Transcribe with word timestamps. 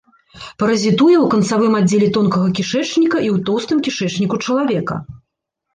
Паразітуе 0.61 1.17
ў 1.25 1.27
канцавым 1.33 1.77
аддзеле 1.81 2.09
тонкага 2.17 2.47
кішэчніка 2.61 3.17
і 3.27 3.31
ў 3.35 3.45
тоўстым 3.49 3.77
кішэчніку 3.91 4.43
чалавека. 4.47 4.95